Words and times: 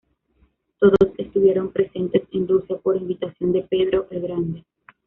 Todos 0.79 1.13
estuvieron 1.19 1.71
presentes 1.71 2.23
en 2.31 2.47
Rusia 2.47 2.75
por 2.77 2.97
invitación 2.97 3.51
de 3.53 3.61
Pedro 3.61 4.07
el 4.09 4.21
Grande. 4.23 4.65